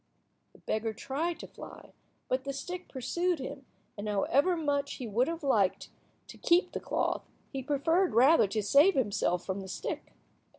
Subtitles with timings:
[0.53, 1.93] The beggar tried to fly,
[2.27, 5.91] but the stick pursued him, and however much he would have liked
[6.29, 7.21] to keep the cloth,
[7.53, 10.13] he preferred rather to save himself from the stick.